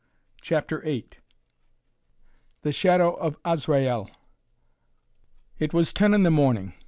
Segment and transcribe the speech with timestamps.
[0.41, 1.09] CHAPTER VIII
[2.63, 4.09] THE SHADOW OF ASRAEL
[5.59, 6.73] It was ten in the morning.